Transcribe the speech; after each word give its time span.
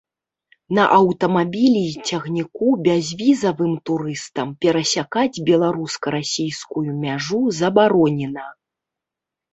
На 0.77 0.83
аўтамабілі 0.99 1.81
і 1.89 1.91
цягніку 2.07 2.67
бязвізавым 2.87 3.73
турыстам 3.89 4.55
перасякаць 4.65 5.41
беларуска-расійскую 5.51 6.85
мяжу 7.05 7.41
забаронена. 7.63 8.45